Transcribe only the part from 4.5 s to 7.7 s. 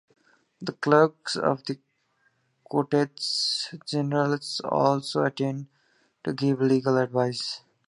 also attend to give legal advice.